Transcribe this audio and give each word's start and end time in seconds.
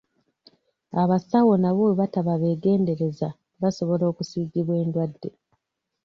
Abasawo 1.01 1.53
nabo 1.61 1.81
bwe 1.87 1.97
bataba 2.01 2.33
beegenderezza 2.41 3.27
basobola 3.61 4.03
okusiigibwa 4.11 4.73
endwadde. 4.83 5.29